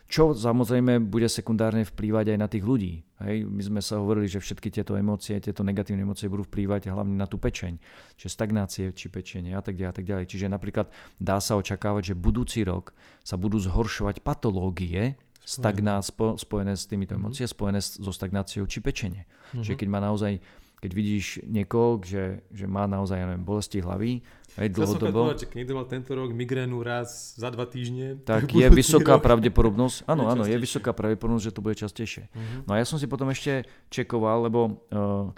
[0.06, 3.02] Čo samozrejme bude sekundárne vplývať aj na tých ľudí.
[3.26, 3.42] Hej?
[3.42, 7.26] My sme sa hovorili, že všetky tieto emócie, tieto negatívne emócie budú vplývať hlavne na
[7.26, 7.74] tú pečeň.
[8.14, 9.90] Čiže stagnácie či pečenie a tak ďalej.
[9.90, 10.24] A tak ďalej.
[10.30, 10.86] Čiže napríklad
[11.18, 12.94] dá sa očakávať, že budúci rok
[13.26, 17.26] sa budú zhoršovať patológie, stagná, spo, spojené s týmito mm-hmm.
[17.26, 19.26] emócie, spojené so stagnáciou či pečenie.
[19.26, 19.62] Mm-hmm.
[19.62, 20.42] Čiže keď má naozaj
[20.86, 24.22] keď vidíš niekoho, že, že má naozaj ja neviem, bolesti hlavy,
[24.54, 25.34] aj dlhodobo.
[25.34, 28.22] Chcel keď niekto mal tento rok migrénu raz za dva týždne.
[28.22, 29.26] Tak je vysoká rok.
[29.26, 32.30] pravdepodobnosť, áno, áno, je vysoká pravdepodobnosť, že to bude častejšie.
[32.30, 32.62] Uh-huh.
[32.70, 35.34] No a ja som si potom ešte čekoval, lebo uh,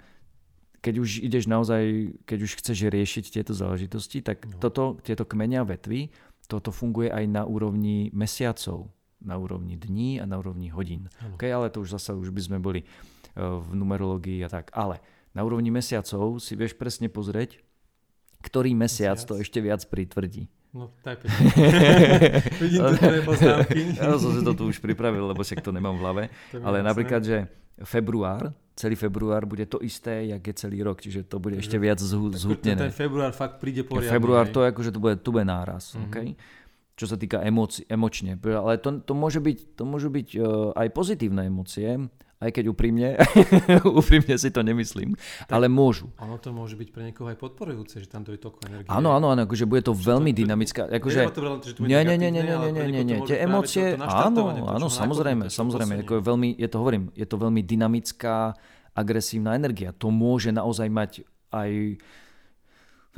[0.85, 4.61] keď už ideš naozaj, keď už chceš riešiť tieto záležitosti, tak no.
[4.61, 6.13] toto, tieto kmenia vetvy,
[6.45, 8.93] toto funguje aj na úrovni mesiacov.
[9.19, 11.11] na úrovni dní a na úrovni hodín.
[11.35, 14.71] Okay, ale to už zase už by sme boli uh, v numerológii a tak.
[14.71, 17.61] Ale na úrovni mesiacov si vieš presne pozrieť,
[18.41, 19.27] ktorý mesiac, mesiac.
[19.27, 20.49] to ešte viac pritvrdí.
[20.69, 21.25] No, tak
[22.61, 23.79] Vidím tu tvoje poznámky.
[23.97, 26.23] ja som si to tu už pripravil, lebo však to nemám v hlave.
[26.61, 27.49] Ale napríklad, že
[27.81, 31.97] február, celý február bude to isté, jak je celý rok, čiže to bude ešte viac
[31.97, 32.85] zhutnené.
[32.85, 34.13] Ten február fakt príde poriadne.
[34.13, 35.97] Február to je akože to bude, tu bude náraz.
[35.97, 36.09] Mm-hmm.
[36.13, 36.29] Okay?
[36.99, 38.35] čo sa týka emoci- emočne.
[38.43, 41.95] Ale to, to môže byť, to môžu byť uh, aj pozitívne emócie,
[42.39, 43.19] aj keď úprimne,
[43.99, 46.07] úprimne si to nemyslím, tak, ale môžu.
[46.23, 48.87] Ono to môže byť pre niekoho aj podporujúce, že tam to je toľko energie.
[48.87, 50.87] Áno, áno, áno, akože bude to veľmi to, dynamická.
[50.87, 51.27] Akože,
[51.83, 56.13] nie, nie, nie, nie, nie, nie, nie, nie, tie emócie, áno, áno, samozrejme, samozrejme, ako
[56.15, 58.55] je veľmi, je to hovorím, je to veľmi dynamická,
[58.95, 59.95] agresívna energia.
[59.95, 61.11] To môže naozaj mať
[61.55, 61.99] aj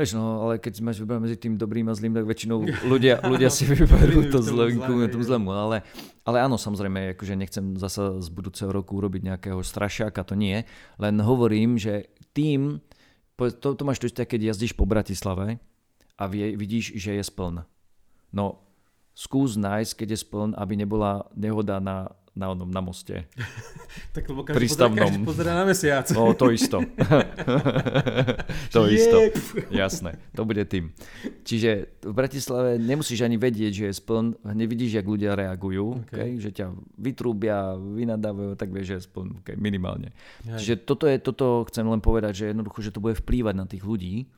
[0.02, 3.54] Vieš, no, ale keď máš vybrať medzi tým dobrým a zlým, tak väčšinou ľudia, ľudia
[3.54, 4.74] si vyberú to zlé,
[5.14, 5.54] tomu zlému.
[5.54, 5.86] Ale,
[6.26, 10.66] ale áno, samozrejme, akože nechcem zasa z budúceho roku urobiť nejakého strašiaka, to nie.
[10.98, 12.82] Len hovorím, že tým,
[13.38, 15.62] to, to máš to isté, keď jazdíš po Bratislave
[16.18, 17.62] a vie, vidíš, že je spln.
[18.34, 18.71] No,
[19.12, 23.28] skús nájsť, keď je spln, aby nebola nehoda na na, onom, na moste.
[24.16, 24.96] tak lebo každý prístavnom.
[24.96, 26.06] Pozera, každý pozera na mesiac.
[26.16, 26.80] No, to isto.
[28.76, 29.18] to isto.
[29.68, 30.96] Jasné, to bude tým.
[31.44, 36.32] Čiže v Bratislave nemusíš ani vedieť, že je spln, nevidíš, jak ľudia reagujú, okay.
[36.32, 40.16] Okay, že ťa vytrúbia, vynadávajú, tak vieš, že je spln, okay, minimálne.
[40.48, 40.56] Aj.
[40.56, 43.84] Čiže toto, je, toto chcem len povedať, že jednoducho, že to bude vplývať na tých
[43.84, 44.32] ľudí,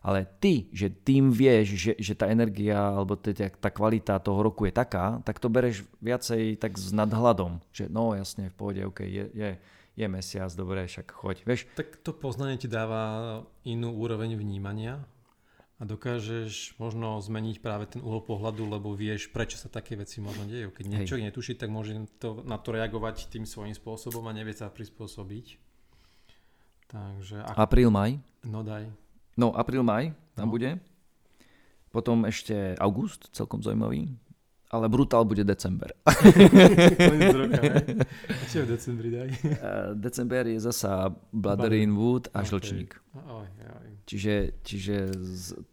[0.00, 4.64] ale ty, že tým vieš, že, že tá energia alebo tá, tá kvalita toho roku
[4.64, 7.60] je taká, tak to bereš viacej tak s nadhľadom.
[7.72, 9.50] Že no jasne, v pohode, OK, je, je,
[9.96, 11.36] je mesiac, dobre, však choď.
[11.44, 11.60] Vieš?
[11.76, 15.04] Tak to poznanie ti dáva inú úroveň vnímania
[15.80, 20.44] a dokážeš možno zmeniť práve ten uhol pohľadu, lebo vieš, prečo sa také veci možno
[20.44, 20.72] dejú.
[20.76, 24.68] Keď niečo netuší, tak môže to, na to reagovať tým svojím spôsobom a nevie sa
[24.68, 25.56] prispôsobiť.
[26.92, 27.36] Takže...
[27.48, 27.56] Ak...
[27.56, 28.20] Apríl, maj?
[28.44, 28.92] No daj.
[29.40, 30.54] No, apríl, maj tam no.
[30.54, 30.76] bude.
[31.88, 34.12] Potom ešte august, celkom zaujímavý.
[34.70, 35.90] Ale brutál bude december.
[38.52, 39.28] Čo v decembri daj?
[39.98, 42.54] december je zasa Bloodrin Wood a okay.
[42.54, 42.94] žlčník.
[44.06, 44.94] Čiže, čiže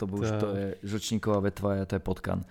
[0.02, 2.42] to, už to je žlčníková vetva to je potkan.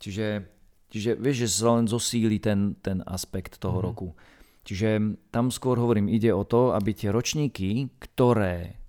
[0.00, 0.48] Čiže,
[0.88, 3.84] čiže vieš, že sa len zosíli ten, ten aspekt toho mm.
[3.84, 4.16] roku.
[4.64, 8.79] Čiže tam skôr hovorím, ide o to, aby tie ročníky, ktoré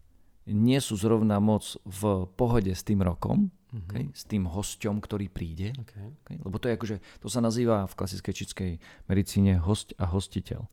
[0.49, 3.86] nie sú zrovna moc v pohode s tým rokom, mm-hmm.
[3.86, 5.73] okay, s tým hosťom, ktorý príde.
[5.86, 6.08] Okay.
[6.25, 8.71] Okay, lebo to je akože, to sa nazýva v klasickej čítskej
[9.06, 10.65] medicíne host a hostiteľ.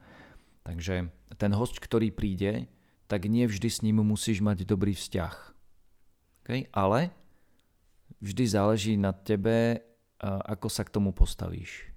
[0.65, 2.69] Takže ten host, ktorý príde,
[3.09, 5.35] tak nie vždy s ním musíš mať dobrý vzťah.
[6.45, 6.69] Okay?
[6.73, 7.09] Ale
[8.21, 9.81] vždy záleží na tebe,
[10.21, 11.89] ako sa k tomu postavíš.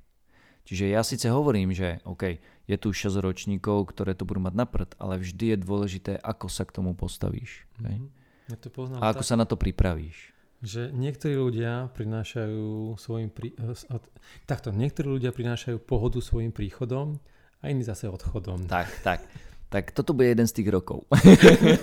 [0.61, 2.37] Čiže ja síce hovorím, že OK,
[2.71, 6.47] je tu 6 ročníkov, ktoré to budú mať na prd, ale vždy je dôležité, ako
[6.47, 7.67] sa k tomu postavíš.
[7.83, 8.07] Mm-hmm.
[8.47, 10.31] Ja to poznám a ako tak, sa na to pripravíš.
[10.63, 13.51] Že niektorí ľudia prinášajú svojim prí...
[14.47, 17.19] takto, niektorí ľudia prinášajú pohodu svojim príchodom
[17.59, 18.71] a iní zase odchodom.
[18.71, 19.19] Tak, tak.
[19.71, 21.07] Tak toto bude jeden z tých rokov.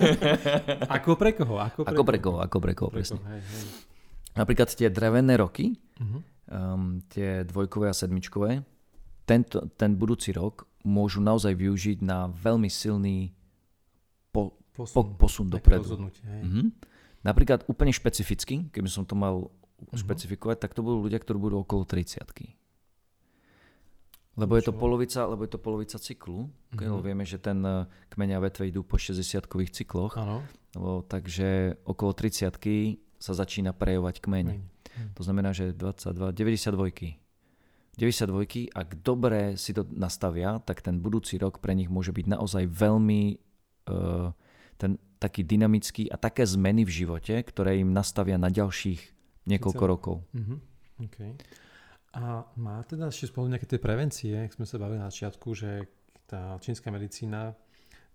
[0.95, 1.57] ako pre koho?
[1.57, 2.37] Ako pre, ako pre koho?
[2.37, 3.17] Ako pre koho, presne.
[3.33, 3.65] Hej, hej.
[4.37, 6.21] Napríklad tie drevené roky, uh-huh.
[6.53, 8.61] um, tie dvojkové a sedmičkové,
[9.25, 13.35] tento, ten budúci rok môžu naozaj využiť na veľmi silný
[14.31, 16.11] po, posun, po, posun dopredu.
[16.23, 16.65] Mm-hmm.
[17.25, 19.99] Napríklad úplne špecificky, keby som to mal mm-hmm.
[19.99, 22.23] špecifikovať, tak to budú ľudia, ktorí budú okolo 30
[24.39, 26.47] lebo je, to polovica, lebo je to polovica cyklu.
[26.47, 26.87] Mm-hmm.
[26.87, 27.83] Lebo vieme, že ten eh,
[28.15, 30.15] kmeň a vetve idú po 60-kových cykloch.
[30.15, 30.47] Ano.
[30.79, 32.55] Lebo, takže okolo 30
[33.19, 34.45] sa začína prejovať kmeň.
[34.55, 35.11] Mm.
[35.15, 37.28] To znamená, že 22, 92
[37.99, 42.63] 92, ak dobre si to nastavia, tak ten budúci rok pre nich môže byť naozaj
[42.71, 43.21] veľmi
[43.91, 44.31] uh,
[44.79, 49.01] ten taký dynamický a také zmeny v živote, ktoré im nastavia na ďalších
[49.51, 50.15] niekoľko rokov.
[50.31, 50.57] Uh-huh.
[51.03, 51.35] Okay.
[52.15, 55.91] A má teda ešte spolu nejaké tie prevencie, ak sme sa bavili na začiatku, že
[56.23, 57.51] tá čínska medicína,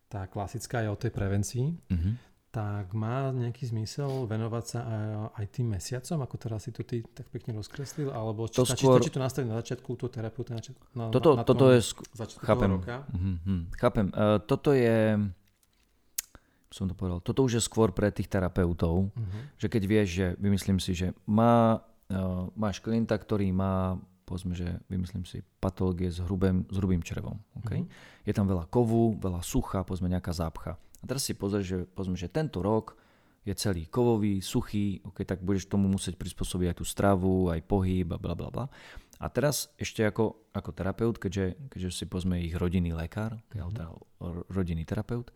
[0.09, 1.67] tá klasická je o tej prevencii.
[1.93, 2.17] Uh-huh
[2.55, 4.81] tak má nejaký zmysel venovať sa
[5.35, 9.03] aj, tým mesiacom, ako teraz si to ty tak pekne rozkreslil, alebo či, to skôr...
[9.03, 10.63] či to nastaviť na začiatku tú terapiu na,
[10.95, 12.07] na, toto, na, na toto je sk-
[12.47, 12.71] chápem.
[12.79, 13.03] roka?
[13.11, 14.07] Mm-hmm, chápem.
[14.15, 15.19] Uh, toto je
[16.71, 19.41] som to povedal, toto už je skôr pre tých terapeutov, uh-huh.
[19.55, 21.79] že keď vieš, že vymyslím si, že má,
[22.11, 23.95] uh, máš klienta, ktorý má
[24.27, 27.39] povedzme, že vymyslím si patológie s, hrubým, s hrubým črevom.
[27.63, 27.87] Okay?
[27.87, 28.27] Uh-huh.
[28.27, 30.75] Je tam veľa kovu, veľa sucha, povedzme nejaká zápcha.
[31.05, 32.97] A teraz si pozrieš, že, pozme, že tento rok
[33.45, 38.09] je celý kovový, suchý, okay, tak budeš tomu musieť prispôsobiť aj tú stravu, aj pohyb
[38.09, 38.67] a bla bla bla.
[39.21, 43.77] A teraz ešte ako, ako terapeut, keďže, keďže si pozme ich rodinný lekár, mm-hmm.
[43.77, 43.87] teda
[44.49, 45.29] rodinný terapeut,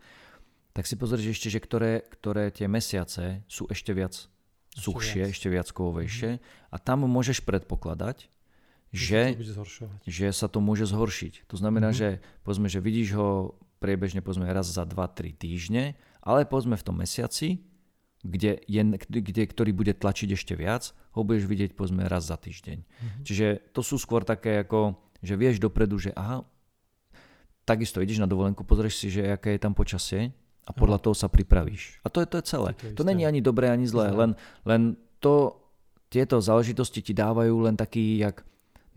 [0.73, 5.29] tak si pozrieš ešte, že ktoré, ktoré tie mesiace sú ešte viac ešte suchšie, viac.
[5.29, 6.73] ešte viac kovejšie mm-hmm.
[6.73, 8.25] a tam môžeš predpokladať,
[8.89, 9.37] že,
[10.09, 11.45] že sa to môže zhoršiť.
[11.45, 12.17] To znamená, mm-hmm.
[12.17, 16.99] že povedzme, že vidíš ho priebežne povedzme raz za 2-3 týždne, ale povedzme v tom
[16.99, 17.63] mesiaci,
[18.19, 22.77] kde je, kde, ktorý bude tlačiť ešte viac, ho budeš vidieť povedzme raz za týždeň.
[22.83, 23.23] Mm-hmm.
[23.23, 26.43] Čiže to sú skôr také ako, že vieš dopredu, že aha,
[27.63, 30.35] takisto ideš na dovolenku, pozrieš si, že aké je tam počasie
[30.67, 31.05] a podľa aha.
[31.07, 32.03] toho sa pripravíš.
[32.03, 32.69] A to je, to je celé.
[32.75, 34.35] To, to, to není ani dobré, ani zlé, len,
[34.67, 35.55] len to,
[36.09, 38.41] tieto záležitosti ti dávajú len taký jak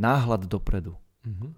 [0.00, 0.96] náhľad dopredu.
[1.22, 1.50] Mm-hmm.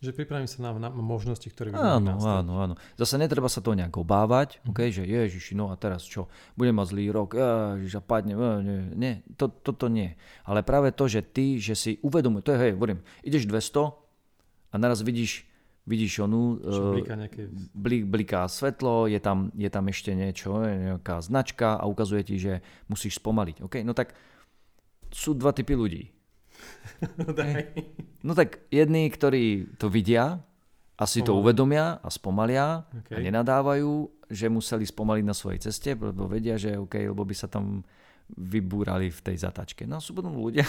[0.00, 2.74] Že pripravím sa na, na možnosti, ktoré by Áno, áno, áno.
[2.96, 4.72] Zase netreba sa to nejak obávať, mm.
[4.72, 7.36] okay, že ježiši, no a teraz čo, budem mať zlý rok,
[7.76, 8.32] ježiš, a padne,
[8.64, 10.16] nie, nie to, toto nie.
[10.48, 14.74] Ale práve to, že ty, že si uvedomuje, to je, hej, hovorím, ideš 200 a
[14.80, 15.44] naraz vidíš,
[15.84, 16.56] vidíš onu,
[16.96, 17.52] bliká, nejaké...
[17.76, 22.64] blik, bliká svetlo, je tam, je tam ešte niečo, nejaká značka a ukazuje ti, že
[22.88, 23.68] musíš spomaliť.
[23.68, 23.84] Okay?
[23.84, 24.16] No tak
[25.12, 26.19] sú dva typy ľudí
[27.20, 27.30] no,
[28.22, 30.40] no tak jední, ktorí to vidia
[31.00, 33.16] a si to uvedomia a spomalia okay.
[33.16, 37.48] a nenadávajú, že museli spomaliť na svojej ceste, lebo vedia, že OK, lebo by sa
[37.48, 37.80] tam
[38.36, 39.88] vybúrali v tej zatačke.
[39.88, 40.62] No sú potom ľudia,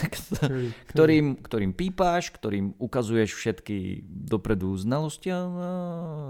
[0.92, 5.46] ktorým, ktorým pípáš, ktorým ukazuješ všetky dopredu znalosti a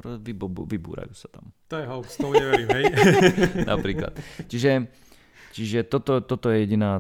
[0.04, 1.56] vybúrajú sa tam.
[1.72, 2.86] To je hoax, tomu neverím, hej?
[3.72, 4.12] Napríklad.
[4.52, 4.92] Čiže,
[5.56, 7.00] čiže toto, toto je jediná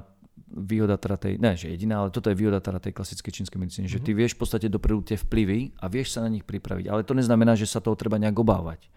[0.51, 3.87] výhoda teda tej, ne že jediná, ale toto je výhoda teda tej klasickej čínskej medicíny,
[3.87, 4.03] mm-hmm.
[4.03, 4.17] že ty mhm.
[4.19, 7.55] vieš v podstate dopredu tie vplyvy a vieš sa na nich pripraviť, ale to neznamená,
[7.55, 8.91] že sa toho treba nejak obávať.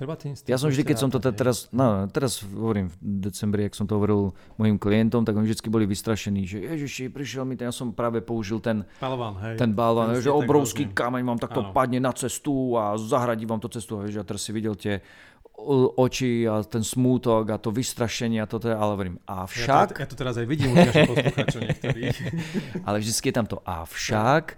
[0.00, 3.76] Treba tým ja som vždy, keď som to teraz, no, teraz hovorím v decembri, ak
[3.76, 7.68] som to hovoril mojim klientom, tak oni vždy boli vystrašení, že ježiši, prišiel mi ten,
[7.68, 9.60] ja som práve použil ten balván, hej.
[9.60, 14.00] ten balván, že obrovský kameň mám takto padne na cestu a zahradí vám to cestu.
[14.00, 15.04] A, vieš, a teraz si videl tie
[16.00, 19.68] oči a ten smútok a to vystrašenie a toto, ale hovorím, avšak...
[19.68, 22.16] Ja to, ja to teraz aj vidím u poslucháčov niektorých.
[22.88, 24.56] ale vždy je tam to avšak,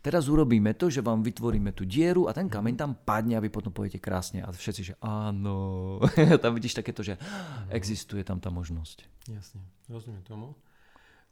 [0.00, 3.50] teraz urobíme to, že vám vytvoríme tú dieru a ten kameň tam padne a vy
[3.50, 5.98] potom poviete krásne a všetci, že áno.
[6.42, 7.18] tam vidíš takéto, že
[7.70, 9.04] existuje tam tá možnosť.
[9.30, 10.54] Jasne, rozumiem tomu.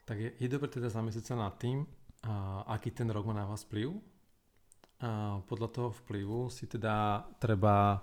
[0.07, 1.83] Tak je, je dobre teda zamyslieť sa nad tým,
[2.27, 3.95] a, aký ten rok má na vás vplyv.
[5.03, 8.01] A podľa toho vplyvu si teda treba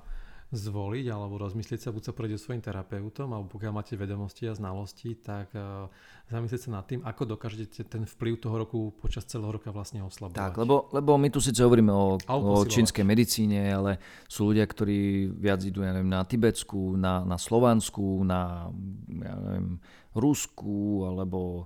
[0.53, 5.17] zvoliť alebo rozmyslieť sa, buď sa prejde svojim terapeutom, alebo pokiaľ máte vedomosti a znalosti,
[5.17, 5.89] tak uh,
[6.29, 10.37] zamyslieť sa nad tým, ako dokážete ten vplyv toho roku počas celého roka vlastne oslabovať.
[10.37, 13.97] Tak, lebo, lebo my tu síce hovoríme o, o čínskej medicíne, ale
[14.29, 18.69] sú ľudia, ktorí viac idú ja neviem, na Tibetsku, na, na Slovansku, na
[19.09, 19.81] ja neviem,
[20.13, 21.65] Rusku, alebo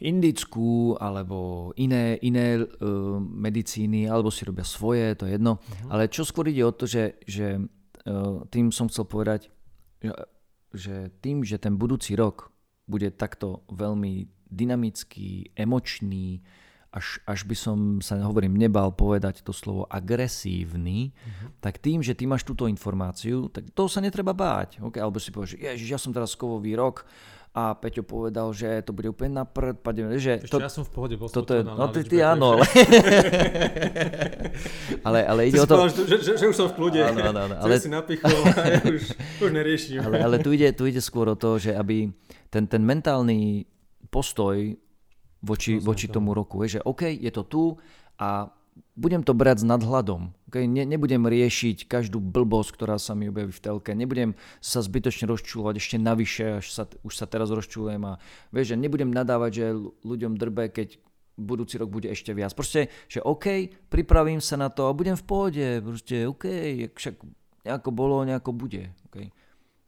[0.00, 5.60] indickú alebo iné, iné uh, medicíny, alebo si robia svoje, to je jedno.
[5.60, 5.92] Uh-huh.
[5.92, 7.60] Ale čo skôr ide o to, že, že
[8.50, 9.52] tým som chcel povedať,
[10.70, 12.50] že, tým, že ten budúci rok
[12.86, 16.42] bude takto veľmi dynamický, emočný,
[16.90, 21.54] až, až by som sa, hovorím, nebal povedať to slovo agresívny, uh-huh.
[21.62, 24.82] tak tým, že ty máš túto informáciu, tak to sa netreba báť.
[24.82, 24.98] Okay?
[24.98, 27.06] Alebo si povieš, že ježiš, ja som teraz kovový rok,
[27.50, 30.38] a Peťo povedal, že to bude úplne na prd, pademe, že...
[30.38, 32.62] Ešte to, ja som v pohode, bol toto je, No ty, ty áno, ale...
[35.06, 35.74] ale, ale ide o to...
[35.74, 37.82] Povedal, že, že, že, už som v kľude, áno, áno, áno, ale...
[37.82, 39.02] si napichol a ja už,
[39.42, 39.98] už neriešim.
[39.98, 42.06] ale, ale tu, ide, tu ide skôr o to, že aby
[42.46, 43.66] ten, ten mentálny
[44.14, 44.78] postoj
[45.42, 47.74] voči, voči tomu roku, je, že OK, je to tu
[48.22, 48.46] a
[48.96, 50.36] budem to brať s nadhľadom.
[50.52, 50.68] Okay?
[50.68, 53.96] Ne, nebudem riešiť každú blbosť, ktorá sa mi objaví v telke.
[53.96, 58.20] Nebudem sa zbytočne rozčulovať ešte navyše, až sa, už sa teraz rozčulujem a
[58.52, 59.66] vieš, že nebudem nadávať, že
[60.04, 61.00] ľuďom drbe, keď
[61.40, 62.52] budúci rok bude ešte viac.
[62.52, 65.66] Proste, že OK, pripravím sa na to a budem v pohode.
[65.80, 66.44] Proste OK,
[66.92, 67.16] však
[67.64, 68.92] nejako bolo, nejako bude.
[69.08, 69.32] Okay?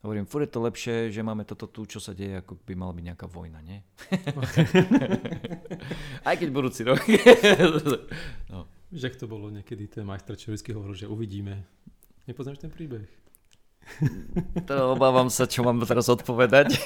[0.03, 2.91] Hovorím, furt je to lepšie, že máme toto tu, čo sa deje, ako by mala
[2.91, 3.79] byť nejaká vojna, nie?
[6.27, 6.99] Aj keď budúci rok.
[8.51, 8.67] no.
[8.93, 11.65] Že ak to bolo niekedy, ten majster vždy hovoril, že uvidíme.
[12.29, 13.09] Nepoznáš ten príbeh?
[14.69, 16.79] To obávam sa, čo mám teraz odpovedať.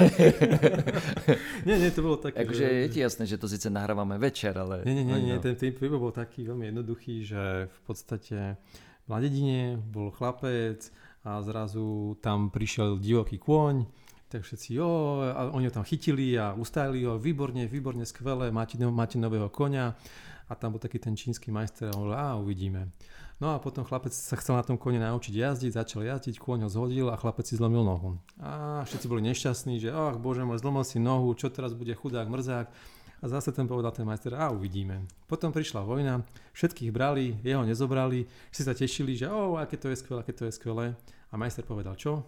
[1.69, 2.47] nie, nie, to bolo také.
[2.47, 2.73] Akože že...
[2.73, 4.81] je ti jasné, že to síce nahrávame večer, ale...
[4.89, 8.57] Nie, nie, nie, nie ten, ten príbeh bol taký veľmi jednoduchý, že v podstate
[9.05, 10.89] v dedine bol chlapec,
[11.27, 13.83] a zrazu tam prišiel divoký kôň,
[14.37, 18.77] tak všetci, jo, a oni ho tam chytili a ustáli ho, výborne, výborne, skvelé, máte,
[18.77, 19.97] máte nového konia.
[20.47, 22.95] A tam bol taký ten čínsky majster a hovoril, a uvidíme.
[23.41, 26.71] No a potom chlapec sa chcel na tom kone naučiť jazdiť, začal jazdiť, kôň ho
[26.71, 28.17] zhodil a chlapec si zlomil nohu.
[28.39, 32.31] A všetci boli nešťastní, že ach bože môj, zlomil si nohu, čo teraz bude chudák,
[32.31, 32.69] mrzák.
[33.21, 35.05] A zase ten povedal ten majster, a uvidíme.
[35.27, 39.97] Potom prišla vojna, všetkých brali, jeho nezobrali, si sa tešili, že o, aké to je
[39.99, 40.93] skvelé, aké to je skvelé.
[41.33, 42.23] A majster povedal, čo?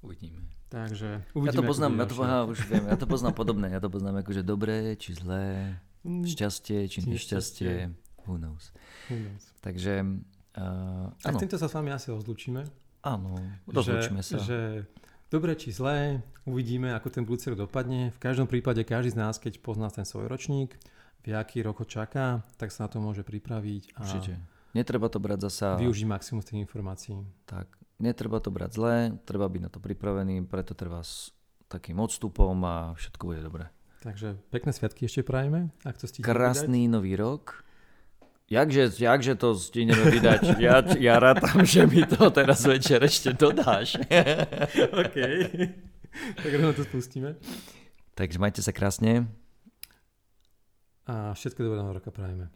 [0.00, 0.59] Uvidíme.
[0.70, 3.82] Takže uvidíme, ja to poznám, ja to, aha, už viem, ja to poznám podobné, ja
[3.82, 5.74] to poznám akože dobré, či zlé,
[6.06, 6.30] mm.
[6.30, 7.90] šťastie, či nešťastie,
[8.22, 8.70] who knows.
[9.10, 9.44] Who knows.
[9.66, 10.06] Takže,
[10.54, 12.70] uh, tak týmto sa s vami asi rozlúčime.
[13.02, 13.34] Áno,
[13.66, 14.38] rozlúčime sa.
[14.38, 14.86] Že
[15.26, 18.14] dobre či zlé, uvidíme, ako ten budúci rok dopadne.
[18.14, 20.78] V každom prípade každý z nás, keď pozná ten svoj ročník,
[21.26, 23.98] v aký rok ho čaká, tak sa na to môže pripraviť.
[23.98, 24.38] A Určite.
[24.70, 25.74] Netreba to brať zasa...
[25.82, 27.18] Využiť maximum z tých informácií.
[27.42, 27.66] Tak,
[28.00, 28.96] netreba to brať zle,
[29.28, 31.30] treba byť na to pripravený, preto treba s
[31.68, 33.68] takým odstupom a všetko bude dobré.
[34.00, 36.94] Takže pekné sviatky ešte prajeme, ak to Krásny vydať.
[36.96, 37.62] nový rok.
[38.50, 40.58] Jakže, jakže to stihneme vydať?
[40.58, 43.94] Ja, ja rátam, že mi to teraz večer ešte dodáš.
[45.04, 45.16] OK.
[46.34, 47.38] Tak rovno to spustíme.
[48.18, 49.30] Takže majte sa krásne.
[51.06, 52.50] A všetko dobré na roka prajeme.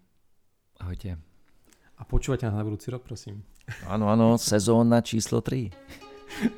[0.83, 1.15] Ahojte.
[1.95, 3.47] A počúvajte nás na budúci rok, prosím.
[3.89, 5.73] Áno, áno, sezóna číslo 3.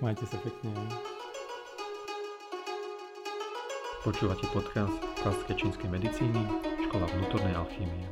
[0.03, 0.75] Majte sa pekne.
[4.03, 6.42] Počúvate podcast klasické čínskej medicíny,
[6.87, 8.07] škola vnútornej alchýmie.